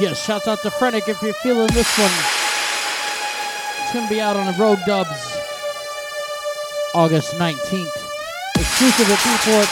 Yes. 0.00 0.24
Shouts 0.24 0.48
out 0.48 0.62
to 0.62 0.70
Frenick 0.70 1.08
if 1.08 1.20
you're 1.20 1.34
feeling 1.34 1.68
this 1.74 1.98
one. 1.98 2.10
It's 3.82 3.92
gonna 3.92 4.08
be 4.08 4.18
out 4.18 4.34
on 4.34 4.46
the 4.46 4.54
Road 4.58 4.78
Dubs 4.86 5.36
August 6.94 7.34
19th. 7.34 7.94
Exclusive 8.56 9.10
at 9.10 9.18
Beatport. 9.18 9.68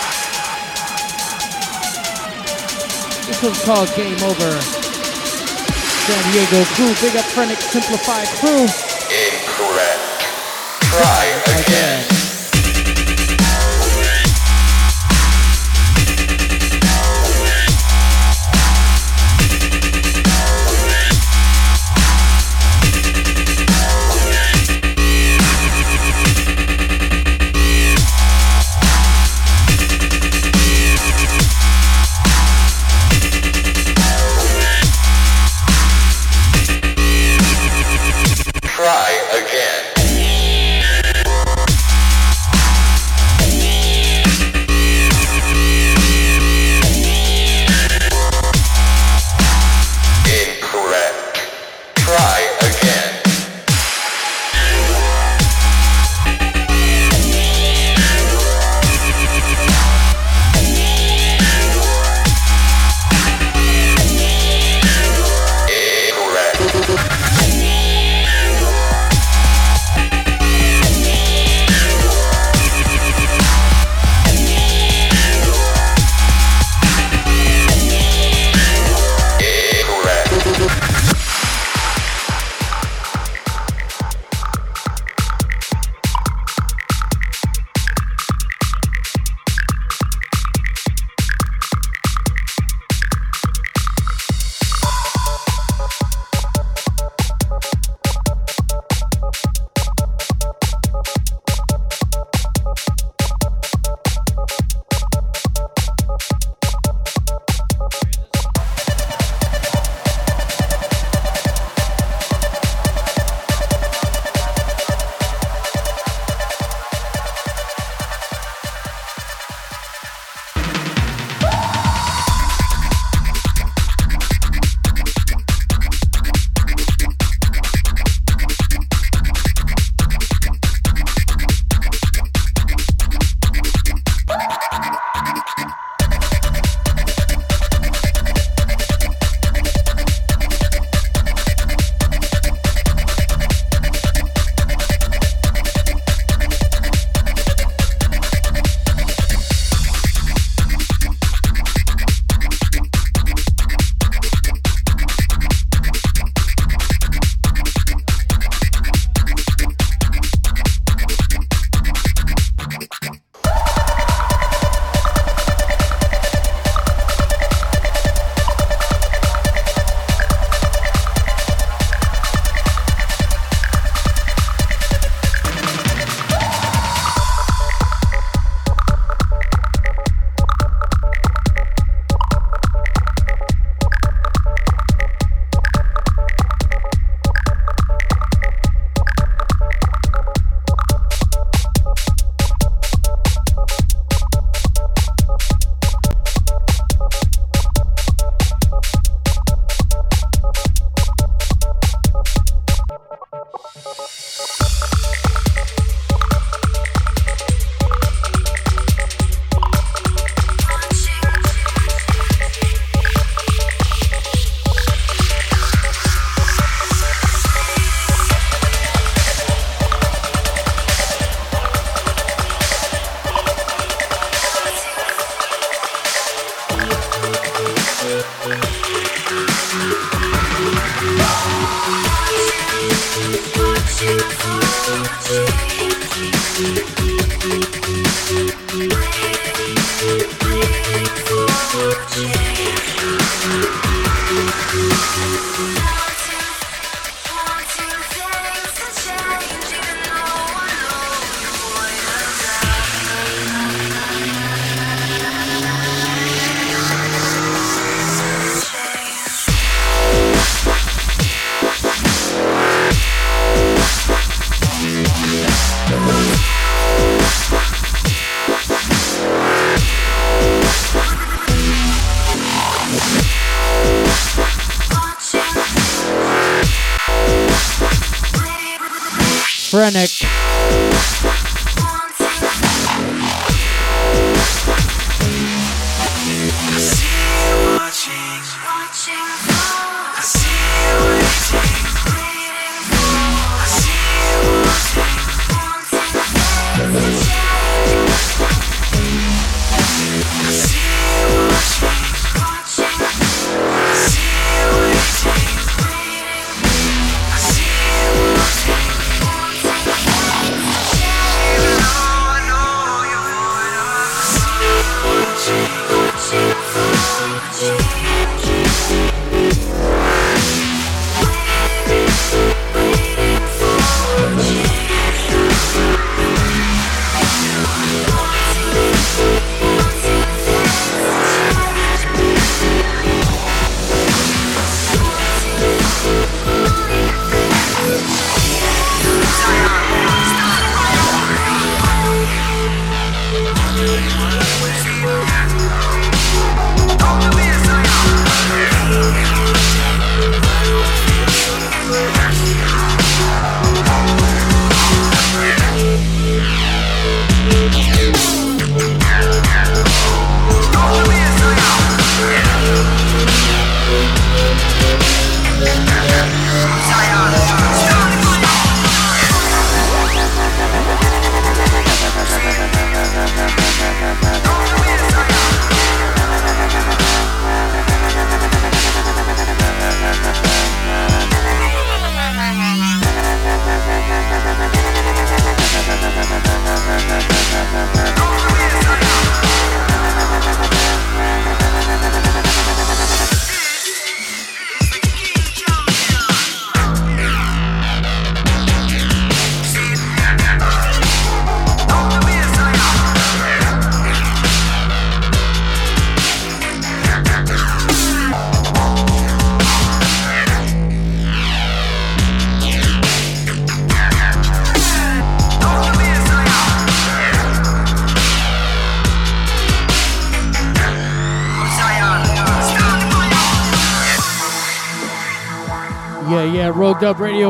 This 3.26 3.42
one's 3.42 3.64
called 3.64 3.88
Game 3.96 4.22
Over. 4.22 4.60
San 6.04 6.32
Diego 6.32 6.64
crew, 6.76 6.92
big 7.00 7.16
up 7.16 7.24
Frenick 7.32 7.62
Simplified 7.62 8.28
crew. 8.36 8.68
Incorrect. 9.08 10.24
Try 10.92 11.24
again. 11.56 12.04
Frenick. 12.04 12.17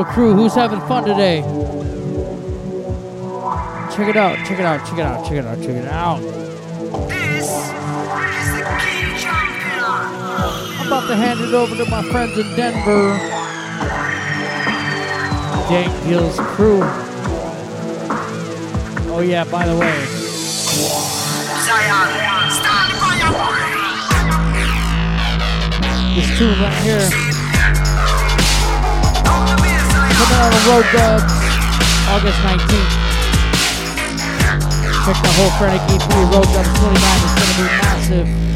Crew, 0.08 0.34
who's 0.34 0.54
having 0.54 0.80
fun 0.80 1.04
today? 1.04 1.42
Check 3.94 4.08
it 4.08 4.16
out, 4.16 4.36
check 4.46 4.58
it 4.58 4.64
out, 4.64 4.86
check 4.86 4.98
it 4.98 5.04
out, 5.04 5.24
check 5.24 5.36
it 5.38 5.44
out, 5.44 5.58
check 5.58 5.70
it 5.70 5.88
out. 5.88 6.20
This 7.08 7.44
is 7.44 7.70
the 8.52 8.64
key 8.80 9.26
I'm 10.80 10.86
about 10.86 11.06
to 11.08 11.16
hand 11.16 11.40
it 11.40 11.52
over 11.54 11.76
to 11.76 11.90
my 11.90 12.02
friends 12.10 12.38
in 12.38 12.46
Denver. 12.56 13.18
Dank 15.68 15.92
Hills 16.04 16.38
crew. 16.38 16.80
Oh 19.10 19.20
yeah, 19.20 19.44
by 19.44 19.66
the 19.66 19.76
way. 19.76 20.06
This 26.14 26.38
tune 26.38 26.58
right 26.60 26.82
here. 26.82 27.27
Out 30.30 30.52
on 30.52 30.62
Road 30.68 30.84
August 32.10 32.38
19th. 32.40 32.92
Check 35.04 35.16
the 35.22 35.32
whole 35.36 35.50
Frenetic 35.58 35.82
EP, 35.88 36.04
Road 36.32 36.48
Dubs 36.52 36.68
29. 36.78 36.96
It's 37.24 37.34
gonna 37.38 37.54
be 37.56 37.64
massive. 37.82 38.48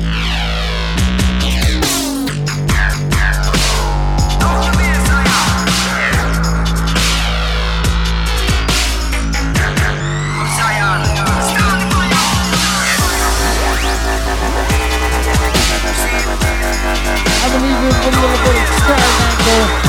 a 18.05 18.11
little 18.11 18.37
bit 18.43 18.57
of 18.57 18.69
triangle. 18.83 19.82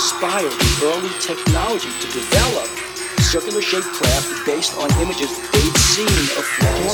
Inspired 0.00 0.50
the 0.50 0.70
early 0.96 1.10
technology 1.20 1.90
to 2.00 2.06
develop 2.10 2.66
circular 3.20 3.60
shaped 3.60 3.84
craft 3.84 4.46
based 4.46 4.74
on 4.78 4.88
images 4.98 5.28
they'd 5.52 5.76
seen 5.76 6.08
of 6.08 6.44
flying 6.56 6.88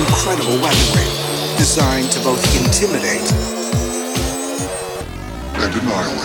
Incredible 0.00 0.56
weaponry, 0.64 1.08
designed 1.58 2.10
to 2.10 2.20
both 2.20 2.42
intimidate 2.56 3.30
and 5.60 5.74
annihilate. 5.74 6.19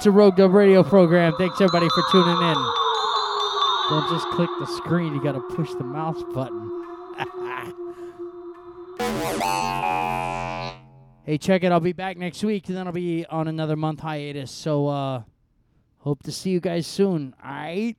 It's 0.00 0.06
a 0.06 0.10
Rogue 0.10 0.36
Dub 0.36 0.54
Radio 0.54 0.82
program. 0.82 1.34
Thanks, 1.36 1.60
everybody, 1.60 1.86
for 1.90 2.02
tuning 2.10 2.30
in. 2.30 2.54
Don't 3.90 4.08
just 4.08 4.26
click 4.30 4.48
the 4.58 4.64
screen, 4.64 5.12
you 5.12 5.22
gotta 5.22 5.40
push 5.40 5.74
the 5.74 5.84
mouse 5.84 6.22
button. 6.32 6.70
hey, 11.26 11.36
check 11.36 11.64
it. 11.64 11.70
I'll 11.70 11.80
be 11.80 11.92
back 11.92 12.16
next 12.16 12.42
week, 12.42 12.66
and 12.68 12.78
then 12.78 12.86
I'll 12.86 12.94
be 12.94 13.26
on 13.26 13.46
another 13.46 13.76
month 13.76 14.00
hiatus. 14.00 14.50
So, 14.50 14.88
uh, 14.88 15.22
hope 15.98 16.22
to 16.22 16.32
see 16.32 16.48
you 16.48 16.60
guys 16.60 16.86
soon. 16.86 17.34
All 17.44 17.50
right. 17.50 17.94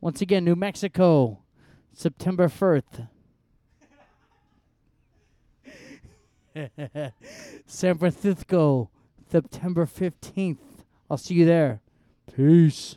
Once 0.00 0.20
again, 0.20 0.44
New 0.44 0.54
Mexico, 0.54 1.40
September 1.92 2.46
1st. 2.46 3.08
San 7.66 7.98
Francisco, 7.98 8.88
September 9.28 9.84
15th. 9.84 10.69
I'll 11.10 11.16
see 11.16 11.34
you 11.34 11.44
there. 11.44 11.80
Peace. 12.36 12.96